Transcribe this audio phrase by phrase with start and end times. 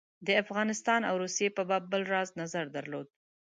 [0.27, 3.07] د افغانستان او روسیې په باب بل راز نظر درلود.